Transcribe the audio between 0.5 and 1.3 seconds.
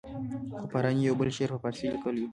خو فاراني یو بل